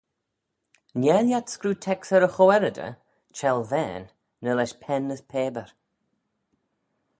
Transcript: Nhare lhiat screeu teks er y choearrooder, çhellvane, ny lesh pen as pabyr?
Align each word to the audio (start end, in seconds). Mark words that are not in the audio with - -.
Nhare 1.01 1.23
lhiat 1.25 1.51
screeu 1.53 1.75
teks 1.85 2.09
er 2.15 2.25
y 2.27 2.29
choearrooder, 2.35 2.91
çhellvane, 3.37 4.09
ny 4.43 4.51
lesh 4.57 4.75
pen 4.81 5.13
as 5.13 5.21
pabyr? 5.31 5.69